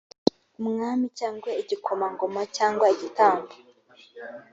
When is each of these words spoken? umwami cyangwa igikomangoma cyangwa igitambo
umwami 0.61 1.05
cyangwa 1.19 1.49
igikomangoma 1.61 2.41
cyangwa 2.55 2.85
igitambo 2.95 3.51